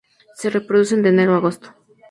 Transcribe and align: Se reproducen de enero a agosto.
Se 0.33 0.49
reproducen 0.49 1.03
de 1.03 1.09
enero 1.09 1.33
a 1.35 1.37
agosto. 1.37 1.75